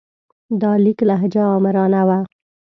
د 0.61 0.63
لیک 0.83 0.99
لهجه 1.09 1.43
آمرانه 1.55 2.01
وه. 2.07 2.19